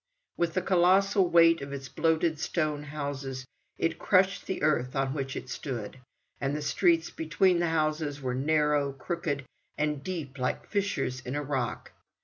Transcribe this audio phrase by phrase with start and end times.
[0.35, 3.45] With the colossal weight of its bloated stone houses,
[3.77, 5.99] it crushed the earth on which it stood;
[6.39, 9.45] and the streets between the houses were narrow, crooked,
[9.77, 11.91] and deep like fissures in a rock.